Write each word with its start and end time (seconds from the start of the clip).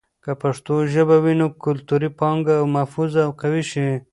که 0.23 0.31
پښتو 0.41 0.75
ژبه 0.93 1.17
وي، 1.23 1.33
نو 1.41 1.47
کلتوري 1.65 2.09
پانګه 2.19 2.55
محفوظ 2.75 3.11
او 3.25 3.31
قوي 3.41 3.63
شي. 3.71 3.87